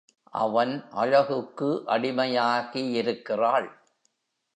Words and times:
அவன் 0.33 0.85
அழகுக்கு 0.91 1.83
அடிமையாகியிருக் 1.85 3.21
கிறாள். 3.21 3.69